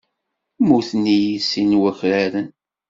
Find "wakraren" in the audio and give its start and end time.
1.81-2.47